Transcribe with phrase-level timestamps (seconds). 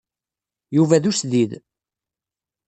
[0.75, 1.51] Yuba d usdid.